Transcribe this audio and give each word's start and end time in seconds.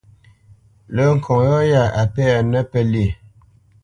Lə́ 0.95 1.07
ŋkɔŋ 1.17 1.39
yɔ̂ 1.49 1.59
yá 1.71 1.83
a 2.01 2.03
pɛ́nə́ 2.13 2.61
pə́lye: 2.71 3.05